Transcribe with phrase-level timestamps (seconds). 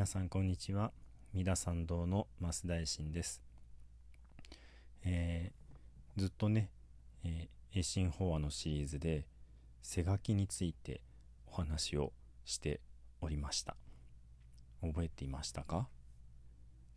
[0.00, 0.92] 皆さんこんにちは。
[1.34, 3.42] 三田参道の増大臣です、
[5.04, 6.70] えー、ずっとね、
[7.22, 9.26] えー、栄心法話のシリーズで
[9.82, 11.02] 背書きについて
[11.46, 12.14] お話を
[12.46, 12.80] して
[13.20, 13.76] おりました。
[14.80, 15.86] 覚えていましたか？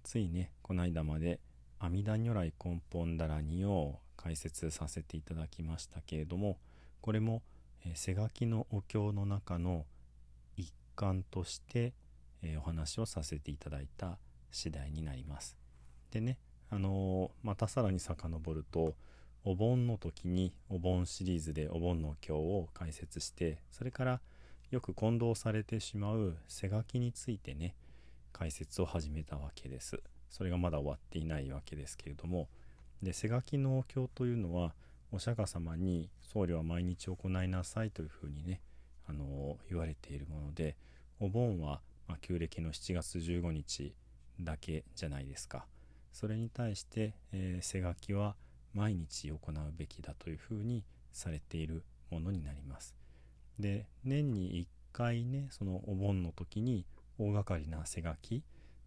[0.03, 1.41] ついねこの間まで
[1.79, 6.57] 阿弥陀如来根本だらにを解説させていただきましたけれども
[7.01, 7.41] これも、
[7.85, 9.83] えー、背書きのお経の中の
[10.55, 11.91] 一環として
[12.43, 14.17] えー、お話をさせていただいた
[14.51, 15.57] 次第になります。
[16.11, 16.37] でね、
[16.69, 18.95] あのー、またさらに遡ると
[19.45, 24.21] お盆の時にお盆シリーズでお盆の経を解説してそれから
[24.71, 27.75] よく混同されてしまう背書きについてね
[28.31, 30.01] 解説を始めたわけです。
[30.29, 32.47] それがまだ終わっていないわけですけれども
[33.03, 34.73] で背書きのお経というのは
[35.11, 38.59] お釈迦様に僧侶は毎日行いなさいというふうにね
[39.07, 40.75] あの言われているもので
[41.19, 41.81] お盆は
[42.13, 43.95] まあ、旧暦の7月15日
[44.39, 45.65] だけじゃないですか。
[46.11, 48.35] それに対して、えー、背書きは
[48.75, 52.93] 毎日行うべきだというふうにされているものになります。
[53.57, 56.85] で年に1回ねそのお盆の時に
[57.17, 58.43] 大掛かりな背書き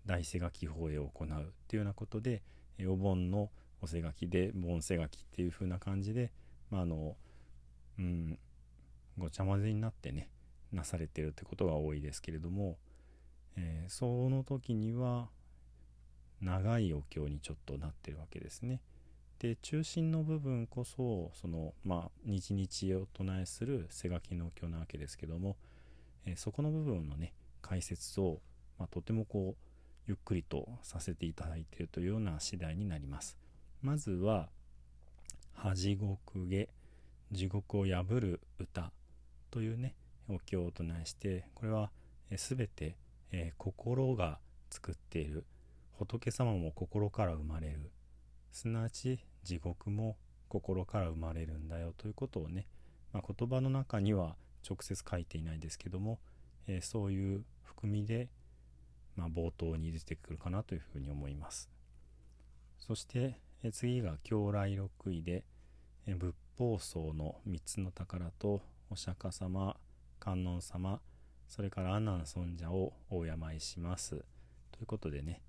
[0.06, 1.30] 大背書き法会を行うっ
[1.66, 2.44] ていうようなことで、
[2.78, 3.50] えー、お盆の
[3.82, 6.30] お背書きで盆背書きっていう風な感じで
[6.70, 7.16] まああの
[7.98, 8.38] うん
[9.18, 10.28] ごちゃ混ぜになってね
[10.72, 12.78] なされてるってことが多いですけれども
[13.56, 15.28] えー、その時には
[16.40, 18.80] 長いお経にちょっとなってるわけですね。
[19.38, 25.56] で中心の部分こそそのまあ日々お唱えする背書きのお経なわけですけども、
[26.24, 28.40] えー、そこの部分のね解説を、
[28.78, 29.62] まあ、とてもこう
[30.06, 33.36] ゆっくりとさせていただいているというような次第になります。
[33.82, 34.48] まずは
[35.52, 36.68] 「恥獄下
[37.32, 38.92] 地獄を破る歌」
[39.50, 39.94] というね
[40.28, 41.90] お経を唱えしてこれは
[42.30, 42.96] 全て
[43.32, 44.38] えー、心が
[44.70, 45.44] 作っている。
[45.98, 47.90] 仏様も心から生まれる。
[48.52, 50.16] すなわち地獄も
[50.48, 52.66] 心から生まれるんだよということをね、
[53.12, 54.36] まあ、言葉の中には
[54.68, 56.18] 直接書いていないですけども、
[56.66, 58.28] えー、そういう含みで、
[59.16, 61.70] まあ、冒頭に出てくるかなというふうに思います。
[62.78, 65.44] そして、えー、次が経来六位で、
[66.06, 69.76] えー、仏法僧の3つの宝とお釈迦様
[70.18, 71.00] 観音様
[71.48, 74.10] それから阿南尊者をお敬いします。
[74.72, 75.40] ということでね、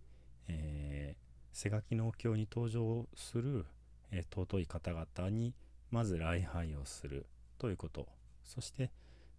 [0.48, 3.66] えー、背書きのお経に登場する、
[4.12, 5.54] えー、尊い方々に
[5.92, 7.26] まず礼拝をする
[7.58, 8.08] ということ。
[8.44, 8.92] そして、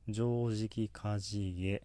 [0.09, 1.83] 常食家事へ、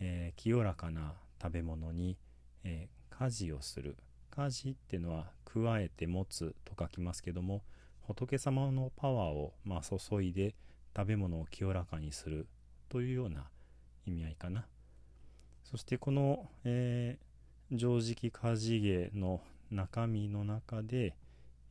[0.00, 2.16] えー、清らかな食べ物に、
[2.64, 3.96] えー、家事をする。
[4.32, 7.62] 家事っていうのは加えて持つと書きますけども
[8.00, 10.54] 仏様のパワーを、まあ、注いで
[10.96, 12.48] 食べ物を清らかにする
[12.88, 13.46] というような
[14.06, 14.66] 意味合いかな。
[15.64, 17.18] そしてこの、え、
[17.70, 19.40] 常識家事芸の
[19.70, 21.16] 中身の中で、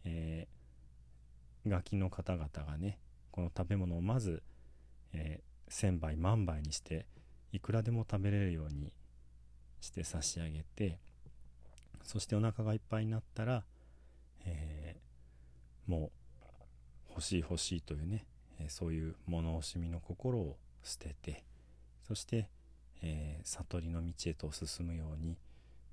[0.04, 2.98] えー、ガキの方々がね
[3.30, 4.42] この食べ物をまず、
[5.14, 7.06] えー、千倍万倍にして
[7.52, 8.92] いくらでも食べれるように
[9.80, 10.98] して差し上げて
[12.04, 13.64] そしてお腹がいっぱいになったら、
[14.46, 18.26] えー、もう欲しい欲しいというね、
[18.60, 21.44] えー、そういう物惜しみの心を捨てて
[22.12, 22.50] そして、
[23.02, 25.38] えー、悟りの道へと進むように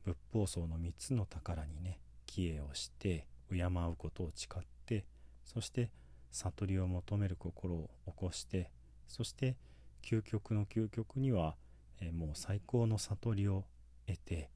[0.04, 5.04] 仏法僧の3つの宝にね帰依をして敬うことを誓って
[5.44, 5.92] そして
[6.32, 8.72] 悟りを求める心を起こして
[9.06, 9.54] そして
[10.02, 11.54] 究極の究極には、
[12.00, 13.62] えー、もう最高の悟りを
[14.08, 14.50] 得て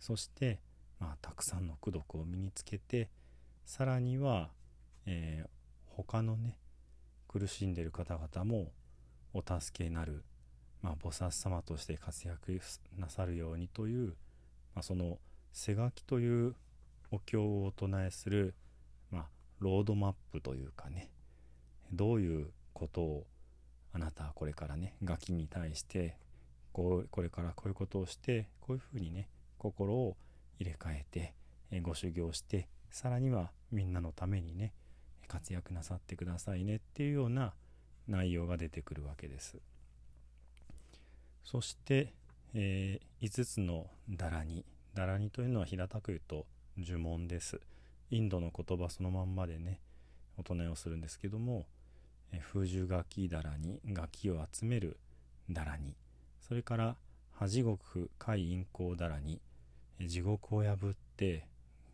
[0.00, 0.60] そして、
[0.98, 3.10] まあ、たくさんの功徳を身につけて
[3.66, 4.48] さらには、
[5.04, 5.48] えー、
[5.94, 6.56] 他のね
[7.28, 8.72] 苦しんでいる方々も
[9.34, 10.24] お助けになる
[10.82, 12.60] まあ、菩薩様として活躍
[12.98, 14.08] なさるようにという、
[14.74, 15.18] まあ、その
[15.52, 16.54] 背書きという
[17.10, 18.54] お経をお唱えする、
[19.10, 19.26] まあ、
[19.60, 21.10] ロードマップというかね
[21.92, 23.26] どういうことを
[23.92, 26.16] あなたはこれからねガキに対して
[26.72, 30.16] こうこれからこういうことをしてこういうふうにね心を
[30.58, 31.34] 入れ替えて
[31.70, 34.72] えご修行してさらにはみんなのためにね
[35.28, 37.54] 活躍なさってくださいねっていうような
[38.08, 39.58] 内容が出てくるわけです。
[41.44, 42.12] そして、
[42.54, 44.64] えー、5つのダラニ。
[44.94, 46.46] ダラニというのは平たく言うと
[46.78, 47.60] 呪文です。
[48.10, 49.80] インドの言葉そのまんまでね
[50.36, 51.66] お唱えをするんですけども、
[52.32, 54.98] えー、風樹ガキダラニガキを集める
[55.50, 55.94] ダラニ。
[56.46, 56.96] それから
[57.32, 59.40] 恥獄海陰行ダラニ。
[60.00, 61.46] 地獄を破って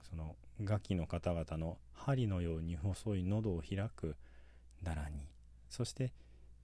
[0.09, 4.17] そのガキの方々の針のように細い喉を開く
[4.83, 5.29] ダラニ。
[5.69, 6.13] そして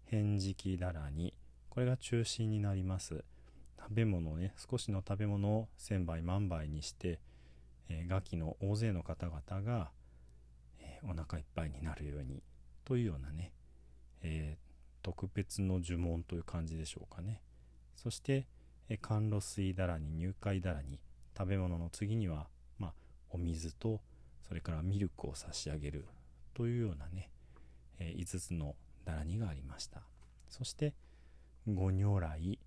[0.06, 1.34] 返事期ダラニ。
[1.74, 3.24] これが中心になります。
[3.76, 7.18] 食べ物をね少しの食べ物を千倍万倍にして、
[7.88, 9.90] えー、ガキの大勢の方々が、
[10.78, 12.42] えー、お腹いっぱいになるように
[12.84, 13.52] というようなね、
[14.22, 17.42] えー、特別の呪文という感じでしょうかね。
[17.96, 18.46] そして、
[18.88, 21.00] え甘露水だらに入会だらに
[21.36, 22.46] 食べ物の次には、
[22.78, 22.94] まあ、
[23.30, 24.00] お水と
[24.46, 26.06] それからミルクを差し上げる
[26.54, 27.30] というようなね、
[27.98, 30.02] え5つのだらにがありました。
[30.48, 30.94] そして
[31.66, 32.58] ご如来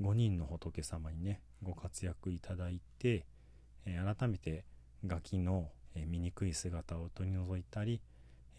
[0.00, 3.24] 5人の仏様にねご活躍いただいて、
[3.86, 4.64] えー、改めて
[5.06, 8.00] ガキの、えー、醜い姿を取り除いたり、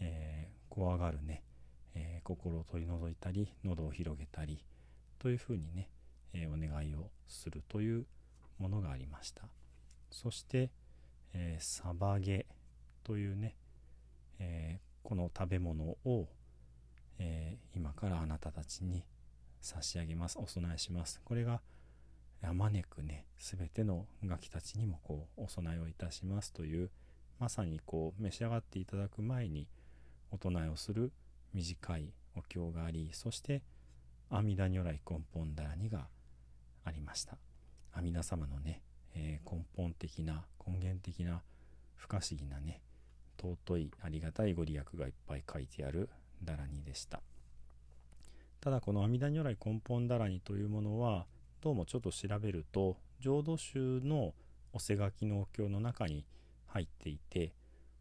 [0.00, 1.42] えー、怖がるね、
[1.94, 4.64] え心を取り除いたり喉を広げたり
[5.18, 5.90] というふうにね、
[6.32, 8.06] えお願いをするという
[8.58, 9.42] ものがありました。
[10.10, 10.70] そして、
[11.32, 12.46] えサバゲ
[13.04, 13.54] というね、
[14.38, 16.28] えこの食べ物を、
[17.18, 19.04] え今からあなたたちに
[19.64, 20.38] 差し上げます。
[20.38, 21.20] お供えします。
[21.24, 21.62] これが
[22.42, 26.52] あまねくね全てのガキたちにもこうお供えをいたします。
[26.52, 26.90] という
[27.38, 29.66] まさにこう召し上がっていただく前に
[30.30, 31.12] お唱えをする
[31.54, 33.62] 短いお経がありそして
[34.28, 36.08] 阿弥陀如来根本だらにが
[36.84, 37.38] ありました。
[37.92, 38.82] 阿弥陀様のね、
[39.14, 41.40] えー、根本的な根源的な
[41.96, 42.82] 不可思議なね
[43.40, 46.10] 尊いありがたいご利益がいっぱい書いてある
[46.42, 47.22] だらにでした。
[48.64, 51.26] ただこの阿弥陀如来根本だらにというものは
[51.60, 54.32] どうもちょっと調べると浄土宗の
[54.72, 56.24] お背書きのお経の中に
[56.68, 57.52] 入っていて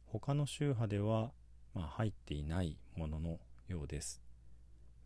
[0.05, 1.31] 他の宗派では、
[1.73, 4.21] まあ、入っていないもののようです。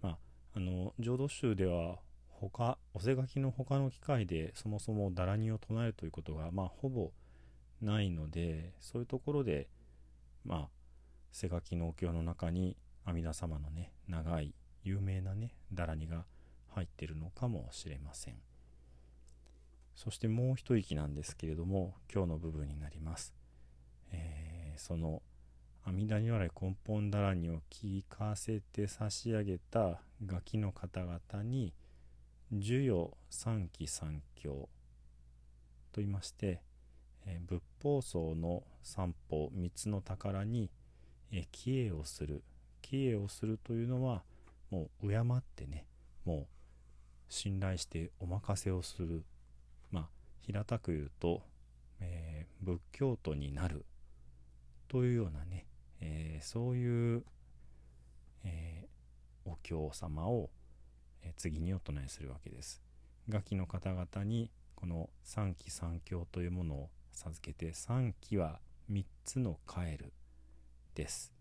[0.04, 0.18] まあ、
[0.54, 1.98] あの浄土宗では
[2.30, 7.10] 他お背書きの他の機会でそもそもだらにを唱えるということが、まあ、ほぼ
[7.82, 9.68] ないのでそういうところで
[10.46, 10.68] まあ
[11.32, 14.54] 背書きのお経の中に阿弥陀様のね長い
[14.88, 16.24] 有名なねダラニが
[16.70, 18.36] 入ってるのかもしれません。
[19.96, 23.34] そしてもう一息なんですけれども今日の部分になります、
[24.12, 25.24] えー、その
[25.86, 31.74] 阿弥陀如来根本だらにを聞かせて差し上げたガキの方々に
[32.52, 34.70] 授与三期三教
[35.92, 36.62] と言いまして、
[37.26, 40.70] えー、仏法僧の三法三つの宝に、
[41.32, 42.44] えー、帰依をする。
[42.84, 44.22] 帰依をするというのは
[44.70, 45.86] もう敬ってね
[46.26, 46.48] もう
[47.30, 49.24] 信頼してお任せをする
[49.92, 50.08] まあ
[50.42, 51.42] 平たく言うと、
[52.00, 53.86] えー、仏教徒になる
[54.88, 55.66] というようなね、
[56.02, 57.24] えー、そういう、
[58.46, 60.50] えー、お経様を、
[61.24, 62.82] え次にお唱えするわけです。
[63.28, 68.60] ガキの方々にこの三期三教というものを授けて三期は
[68.90, 70.14] 3つのカエル
[70.96, 71.37] です。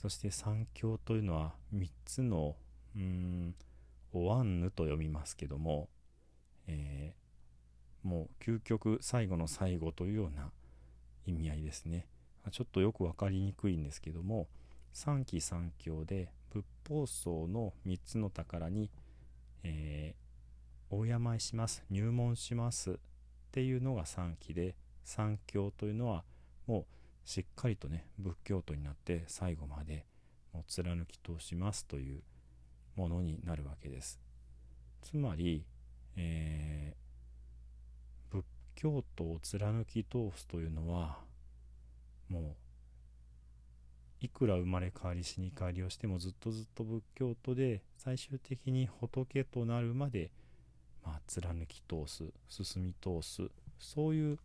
[0.00, 2.54] そして三教というのは3つの
[2.94, 3.54] うん
[4.12, 5.88] おわんぬと読みますけども、
[6.68, 10.52] えー、もう究極最後の最後というような
[11.26, 12.06] 意味合いですね。
[12.52, 14.46] ちょっとよく分かりにくいんですけども
[14.92, 18.90] 三期三教で仏法僧の3つの宝に、
[19.64, 22.94] えー、お敬いします入門しますっ
[23.50, 26.24] ていうのが三期で三教というのは
[26.68, 26.97] もう
[27.28, 30.06] しっかりとね仏教徒になって最後まで
[30.54, 32.22] もう貫き通しますという
[32.96, 34.18] ものになるわけです
[35.02, 35.62] つまり、
[36.16, 41.18] えー、仏教徒を貫き通すというのは
[42.30, 42.56] も
[44.22, 50.30] ういくら生まれ変わり死に変わりをしてもずっとずっと仏教徒で最終的に仏となるまで、
[51.04, 54.38] まあ、貫き通す進み通すそういう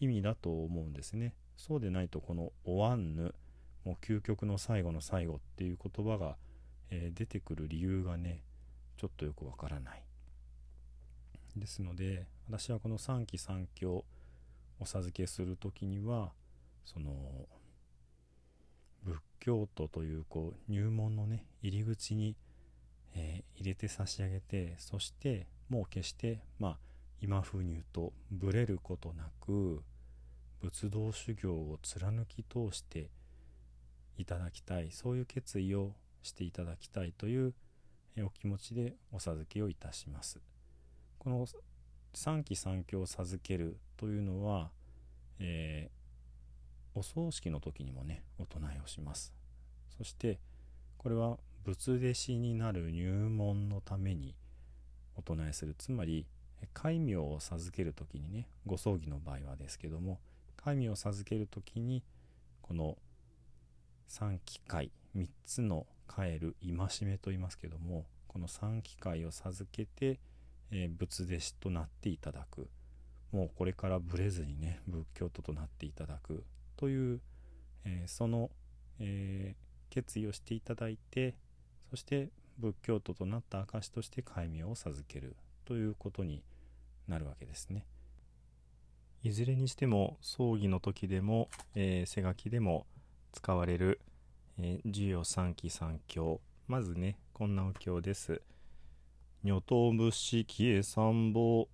[0.00, 1.32] 意味だと思うんですね。
[1.56, 3.34] そうでないとこの「おわんぬ」
[3.84, 6.36] もう究極の最後の最後っていう言葉が、
[6.90, 8.40] えー、出てくる理由がね
[8.96, 10.02] ちょっとよくわからない。
[11.56, 14.04] ですので私はこの三期三教
[14.80, 16.32] お授けする時には
[16.84, 17.12] その
[19.04, 22.36] 仏教徒というこう入門のね入り口に、
[23.14, 26.78] えー、入れて差し上げてそしてもう決してまあ
[27.20, 29.82] 今風に言うとブレることなく
[30.64, 33.10] 仏道修行を貫き通して
[34.16, 35.92] いただきたいそういう決意を
[36.22, 37.52] していただきたいという
[38.20, 40.40] お気持ちでお授けをいたします。
[41.18, 41.46] この
[42.14, 44.70] 三期三教を授けるというのは、
[45.38, 49.34] えー、お葬式の時にもねお唱えをします。
[49.98, 50.38] そして
[50.96, 54.34] これは仏弟子になる入門のために
[55.14, 55.74] お唱えする。
[55.76, 56.26] つまり
[56.72, 60.20] 戒名を授ける時にねご葬儀の場合はですけども
[60.64, 62.02] 戒名を授ける時に
[62.62, 62.96] この
[64.08, 70.18] 三機会3つの帰る戒めと言いますけどもこの三機会を授けて、
[70.70, 72.68] えー、仏弟子となっていただく。
[73.30, 76.44] もうこれからぶれずにね仏教徒となっていただく。
[76.76, 77.20] という、
[77.84, 78.50] えー、その、
[78.98, 81.34] えー、決意をしていただいて
[81.90, 85.36] そして仏教徒となった証として戒名を授ける。
[85.64, 86.42] ということに
[87.06, 87.84] なるわけですね。
[89.24, 92.86] いずれにしても葬儀の時でも、えー、背書きでも
[93.32, 93.98] 使われる、
[94.58, 98.42] えー、授与三期三経まずねこんなお経です。
[99.42, 101.68] 女頭物資帰え参謀。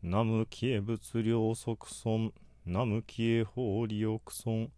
[0.00, 2.32] 南無帰え物量即損
[2.64, 4.70] 南無帰え法理憶損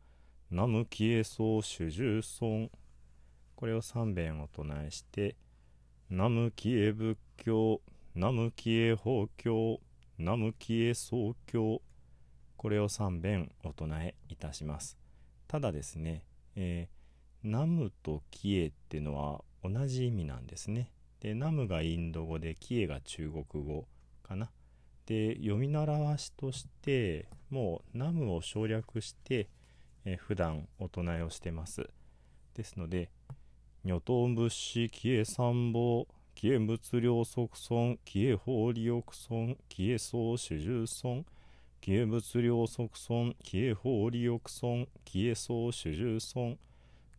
[0.51, 2.71] 南無帰え総主従損
[3.55, 5.37] これを3遍お唱えして
[6.09, 7.83] 南無帰え仏教。
[8.15, 9.81] 南無帰え法教。
[10.17, 11.83] 南無帰え総教。
[12.65, 14.97] これを3遍お唱えいたします。
[15.49, 16.25] ただですね、
[16.57, 20.91] えー、ナムとキエっていうのは同じ意味なんですね。
[21.21, 23.87] でナムがインド語でキエが中国語
[24.23, 24.51] かな。
[25.05, 29.51] で読み習わしとしてもうナムを省略して、
[30.07, 31.91] えー、普段お唱えをしてます。
[32.55, 33.11] ですので
[33.85, 41.27] 女頭物資キエ参謀キエ物量即損キエ法理憶損キエ総主従損
[41.85, 46.57] キエ物量即損キエ法理憶損キエ総主従損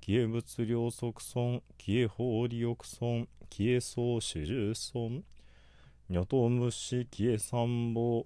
[0.01, 5.24] キエ物量即損キエ法理憶損キエ総主従損
[6.10, 8.25] 女頭無視キエ参謀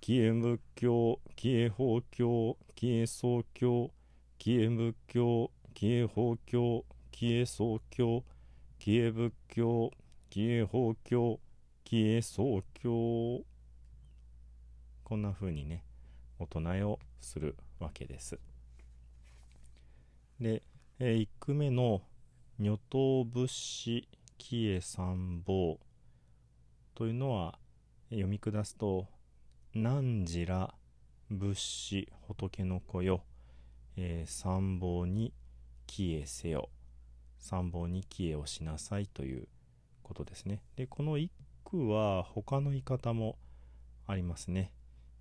[0.00, 3.90] キエ仏教キエ法教キエ総教
[4.38, 8.24] キエ仏教キエ法教キエ総教
[8.78, 9.90] キエ仏教
[10.30, 11.40] キエ法教
[11.84, 13.53] キエ総教。
[15.04, 15.84] こんな風にね
[16.38, 18.38] お唱えをするわけです。
[20.40, 20.62] で、
[20.98, 22.02] えー、1句目の
[22.58, 24.08] 「女頭仏師
[24.38, 25.78] キエ参謀」
[26.94, 27.58] というのは
[28.08, 29.06] 読み下すと
[29.74, 30.74] 「汝ら
[31.30, 33.22] 仏師仏の子よ、
[33.96, 35.32] えー、参謀に
[35.86, 36.70] 帰依せよ」
[37.44, 39.48] 参謀に帰依をしなさいという
[40.02, 40.62] ことですね。
[40.76, 41.30] で、この一
[41.62, 43.36] 句は他の言い方も
[44.06, 44.72] ありますね。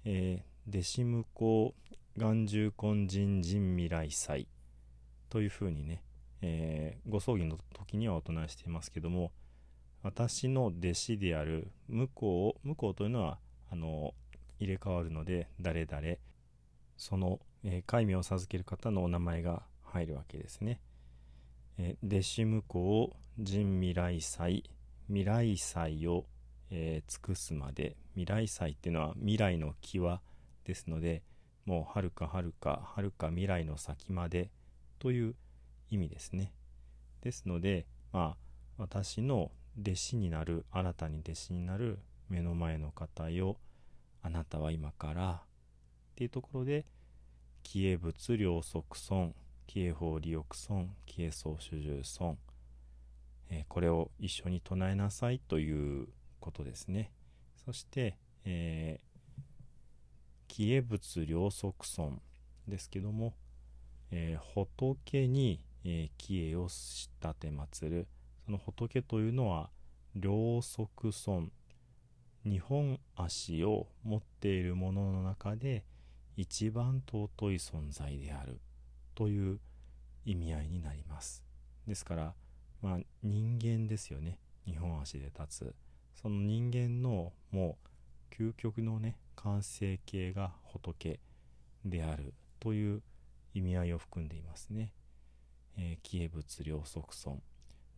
[0.05, 1.75] えー、弟子向こ
[2.17, 4.47] う眼中根人人未来祭
[5.29, 6.03] というふうにね、
[6.41, 9.31] えー、ご葬儀の時にはお唱えしていますけども、
[10.03, 13.39] 私の弟子である向こう、向こうというのは、
[13.71, 14.13] あの、
[14.59, 16.17] 入れ替わるので、誰々、
[16.97, 20.81] その、えー、戒名を授ける方のお名前が入るわけですね。
[21.77, 24.63] え弟子向こう人未来祭
[25.07, 26.25] 未来祭を、
[26.75, 30.19] えー、尽くすまで未来祭っていうのは未来の際
[30.65, 31.21] ですので
[31.65, 34.49] もうはるかはるかはるか未来の先まで
[34.97, 35.35] という
[35.91, 36.51] 意味ですね。
[37.21, 38.37] ですのでまあ
[38.77, 43.57] 私の弟子になる新たに弟子になる目の前の方よ。
[44.23, 45.39] あなたは今からっ
[46.15, 46.85] ていうところで
[47.63, 49.35] 消え物量即損
[49.67, 52.37] 消え法利欲損消え総主従損、
[53.49, 56.07] え、これを一緒に唱えなさいという
[56.43, 57.09] ことですね。
[57.65, 62.21] そして、えー、消え仏両即損
[62.67, 63.33] ですけども、
[64.11, 68.07] えー、仏に、えー、消えを仕立て祀る。
[68.45, 69.69] その仏というのは
[70.15, 71.49] 両側尊。
[72.43, 75.85] 日本足を持っているものの中で
[76.35, 78.59] 一番尊い存在である。
[79.15, 79.61] という
[80.25, 81.41] 意味合いになります。
[81.87, 82.33] ですから
[82.81, 84.39] まあ人間ですよね。
[84.65, 85.75] 日本足で立つ。
[86.13, 87.77] その人間のも
[88.31, 91.19] う究極のね完成形が仏
[91.85, 93.01] であるという
[93.53, 94.93] 意味合いを含んでいますね。
[95.77, 97.41] えー、消え物量即尊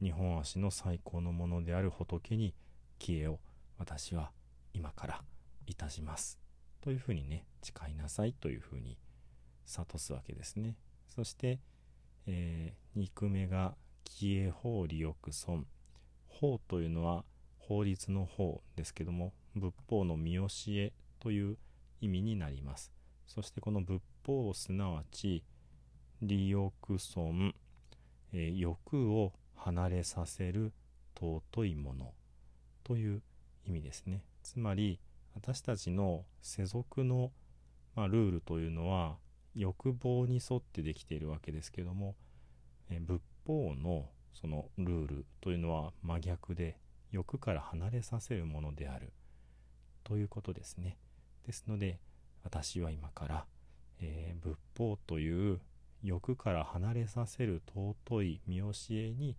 [0.01, 2.53] 日本足の最高のものである仏に
[2.99, 3.39] 消えを
[3.77, 4.31] 私は
[4.73, 5.21] 今から
[5.67, 6.39] いたします
[6.81, 8.97] というふうにね誓いなさいというふうに
[9.65, 10.75] 諭すわけですね。
[11.07, 11.59] そして、
[12.27, 15.65] えー、2句目が「消え法利欲損」
[16.27, 17.23] 法というのは
[17.67, 21.57] 法律の法ですけども仏法の見教えという
[22.01, 22.91] 意味になります。
[23.25, 25.43] そしてこの仏法すなわち
[26.21, 27.55] 利欲損、
[28.31, 30.73] えー、欲を離れさせる
[31.19, 32.13] 尊いもの
[32.83, 33.21] という
[33.65, 34.23] 意味ですね。
[34.43, 34.99] つまり
[35.33, 37.31] 私たちの世俗の、
[37.95, 39.17] まあ、ルールというのは
[39.55, 42.15] 欲望に沿ってできているわけですけども
[42.89, 46.77] え仏法のそのルールというのは真逆で
[47.15, 49.13] 欲から離れさせるものである
[50.03, 50.97] ということですね。
[51.45, 51.99] ですので
[52.43, 53.45] 私は今から、
[54.01, 55.61] えー、仏法という
[56.03, 59.37] 欲から離れさせる尊い見教えに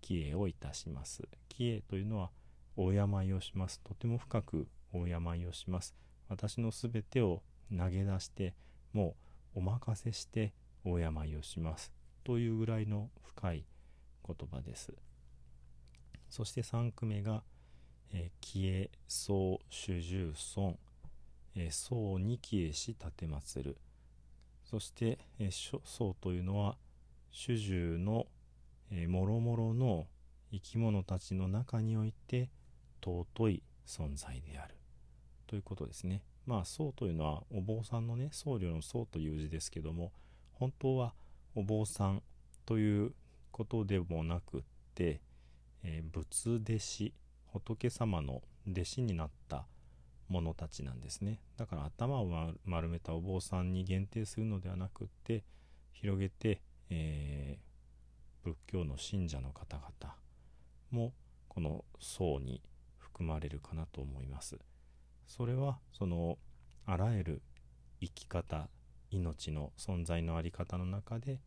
[0.00, 1.24] 帰依をいたします。
[1.48, 2.30] 帰依というのは
[2.76, 3.80] 大病をします。
[3.80, 5.96] とても深く大病をします。
[6.28, 7.42] 私のすべてを
[7.76, 8.54] 投げ出して
[8.92, 9.16] も
[9.56, 10.52] うお任せして
[10.84, 11.92] 大病をします。
[12.22, 13.64] というぐらいの深い
[14.24, 14.92] 言葉です。
[16.28, 17.42] そして3句目が
[18.12, 20.78] 「えー、帰依僧主従尊」
[21.54, 23.76] えー「僧に帰依し奉る」
[24.64, 26.76] そして、えー、僧というのは
[27.30, 28.26] 主従の、
[28.90, 30.06] えー、もろもろの
[30.50, 32.50] 生き物たちの中において
[33.02, 34.74] 尊い存在である
[35.46, 36.22] ということですね。
[36.46, 40.12] まあ僧というのはお坊さんのね僧侶の僧という字ですけども
[40.52, 41.14] 本当は
[41.54, 42.22] お坊さん
[42.64, 43.14] という
[43.50, 44.62] ことでもなくっ
[44.94, 45.20] て、
[45.88, 47.14] えー、仏弟子
[47.54, 49.64] 仏様の弟子になった
[50.28, 51.40] 者たちなんですね。
[51.56, 55.44] だから頭を丸めたお坊さんに限定するのではなくって
[55.92, 60.14] 広げて、えー、仏教の信者の方々
[60.90, 61.14] も
[61.48, 62.60] この層に
[62.98, 64.58] 含まれるかなと思います。
[65.26, 66.36] それはその
[66.84, 67.42] あらゆる
[68.00, 68.68] 生き方
[69.10, 71.40] 命の存在のあり方の中で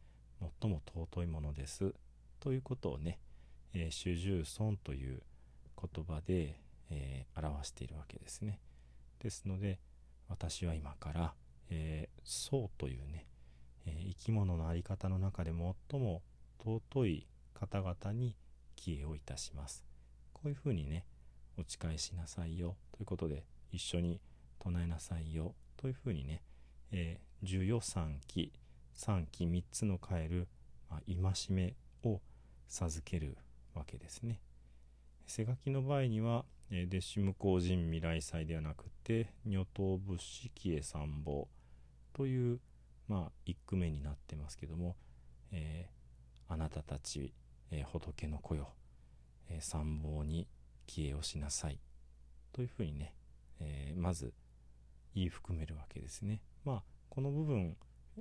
[0.60, 1.94] 最も尊いものです。
[2.40, 3.20] ということをね、
[3.74, 5.22] えー、主従尊という
[5.80, 8.60] 言葉で、えー、表しているわけですね。
[9.20, 9.80] ですので
[10.30, 11.34] 私は今から、
[11.70, 13.28] えー、僧というね、
[13.86, 16.22] え、生き物の在り方の中で最も
[16.60, 18.36] 尊い方々に
[18.76, 19.86] 帰依をいたします。
[20.34, 21.06] こういうふうにね
[21.58, 24.20] お誓いしなさいよということで一緒に
[24.60, 26.42] 唱えなさいよというふうにね、
[26.92, 28.52] えー、十余三期
[28.94, 30.48] 三期三つの変える、
[30.90, 32.22] ま、戒めを
[32.68, 33.38] 授ける
[33.74, 34.42] わけですね。
[35.26, 41.48] 背書きの場合には、えー、弟子向こう人未来祭ではなくて女刀仏師帰依参謀
[42.14, 42.60] という、
[43.08, 44.96] まあ、一句目になってますけども、
[45.52, 47.34] えー、あなたたち、
[47.72, 48.74] えー、仏の子よ、
[49.50, 50.48] えー、参謀に
[50.88, 51.80] 帰依をしなさい
[52.52, 53.14] というふうにね、
[53.62, 54.34] えまず
[55.16, 56.42] 言い含めるわけですね。
[56.66, 57.78] まあこの部分、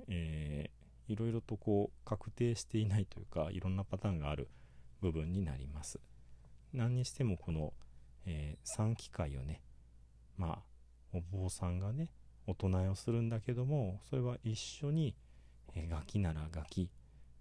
[0.07, 4.49] えー、いろいろとこう確定していないというかいろんなパターンがある
[5.01, 5.99] 部分になります。
[6.73, 7.73] 何にしてもこの、
[8.25, 9.61] えー、3機会をね
[10.37, 10.59] まあ
[11.13, 12.09] お坊さんがね
[12.47, 15.15] お唱えをするんだけどもそれは一緒に、
[15.75, 16.89] えー、ガキならガキ、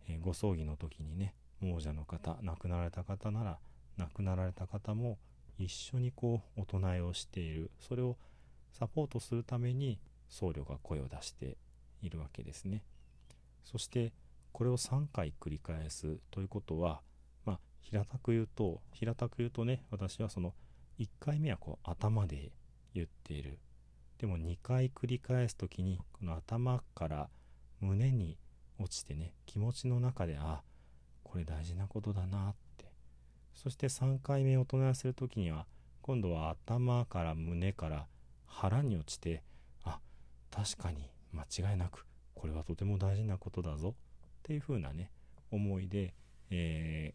[0.08, 3.58] えー、ご葬儀の時にね亡者の方亡くなられた方なら
[3.98, 5.18] 亡くなられた方も
[5.58, 8.16] 一緒にこうお唱えをしているそれを
[8.72, 11.56] サポートするために僧侶が声を出して
[12.02, 12.82] いるわけですね。
[13.64, 14.12] そして
[14.52, 17.00] これを3回繰り返すということは、
[17.82, 20.54] 平たく言うと平たく言うとね私はその
[20.98, 22.52] 1回目はこう頭で
[22.94, 23.58] 言っている。
[24.18, 27.30] でも2回繰り返す時にこの頭から
[27.80, 28.36] 胸に
[28.78, 30.62] 落ちてね気持ちの中であ
[31.22, 32.92] これ大事なことだなって。
[33.54, 35.66] そして3回目を唱えする時には
[36.02, 38.06] 今度は頭から胸から
[38.46, 39.42] 腹に落ちて
[39.84, 40.00] あ
[40.50, 43.94] 確かに間違いなくこれはとても大事なことだぞ。
[44.38, 45.10] っていう風なね
[45.50, 46.14] 思いで、
[46.50, 47.12] え、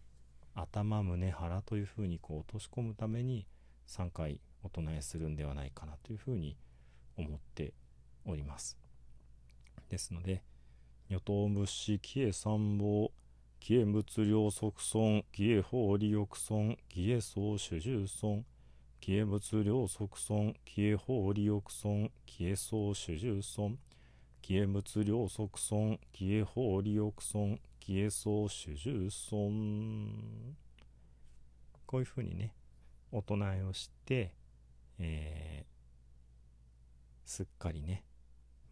[0.56, 3.46] 頭胸腹という風にこう落とし込むために
[3.88, 6.58] 3回お唱えするんではないかなという風に
[7.18, 7.74] 思って
[8.26, 8.78] おります。
[9.90, 10.42] ですので
[11.10, 13.12] 女刀物資帰依参謀
[13.60, 18.44] 帰依物量即損帰依法利欲損帰依総主従損
[19.00, 23.78] 帰依物量即損帰依法利欲損帰依総主従損
[24.48, 30.56] 消え仏量即損消え法利欲損消え総主従損
[31.86, 32.54] こういうふうにね
[33.12, 34.34] お唱えをして、
[35.00, 38.04] えー、すっかりね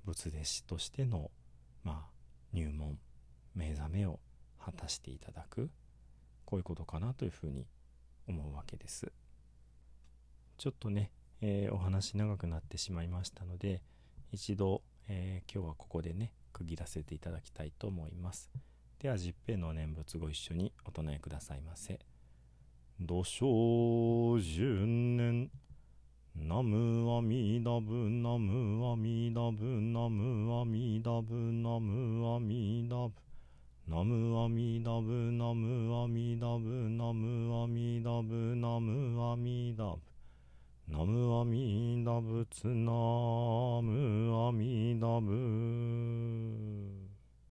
[0.05, 1.31] 仏弟子としての
[1.83, 2.09] まあ
[2.53, 2.97] 入門
[3.55, 4.19] 目覚めを
[4.63, 5.69] 果たしていただく
[6.45, 7.67] こういうことかなというふうに
[8.27, 9.11] 思うわけです
[10.57, 13.81] ちょっとね、えー、お話長くなってしまいましたので
[14.31, 18.49] 一度えー、今日はここでね区切らせていただきたいと思います
[19.03, 21.99] では十平の念仏ご一緒にお唱えくださいませ。
[23.01, 25.51] 土生十年
[26.33, 33.11] ナムアミダブナムアミダブナムアミダブナムアミダブ
[33.89, 39.99] ナムアミダブナムアミダブナムアミダブナムアミダブ
[40.87, 46.92] ナムアミダ仏ナムアミダ仏